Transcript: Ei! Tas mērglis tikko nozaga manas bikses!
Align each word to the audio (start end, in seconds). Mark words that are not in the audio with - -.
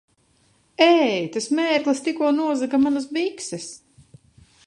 Ei! 0.85 1.19
Tas 1.35 1.49
mērglis 1.59 2.01
tikko 2.07 2.31
nozaga 2.39 2.81
manas 2.87 3.07
bikses! 3.19 3.71